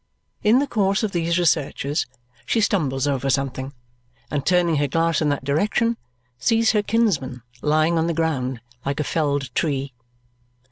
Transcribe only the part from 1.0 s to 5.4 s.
of these researches she stumbles over something, and turning her glass in